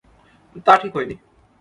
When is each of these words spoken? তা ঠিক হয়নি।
তা 0.65 0.73
ঠিক 0.77 0.91
হয়নি। 0.95 1.15